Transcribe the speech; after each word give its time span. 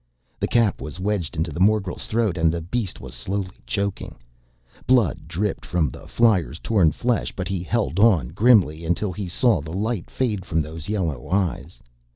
The 0.39 0.47
cap 0.47 0.81
was 0.81 0.99
wedged 0.99 1.37
into 1.37 1.51
the 1.51 1.59
morgel's 1.59 2.07
throat 2.07 2.35
and 2.35 2.51
the 2.51 2.59
beast 2.59 2.99
was 2.99 3.13
slowly 3.13 3.59
choking. 3.67 4.15
Blood 4.87 5.27
dripped 5.27 5.63
from 5.63 5.91
the 5.91 6.07
flyer's 6.07 6.57
torn 6.57 6.91
flesh, 6.91 7.35
but 7.35 7.47
he 7.47 7.61
held 7.61 7.99
on 7.99 8.29
grimly 8.29 8.83
until 8.83 9.11
he 9.13 9.27
saw 9.27 9.61
the 9.61 9.69
light 9.73 10.09
fade 10.09 10.43
from 10.43 10.59
those 10.59 10.89
yellow 10.89 11.29
eyes. 11.29 11.83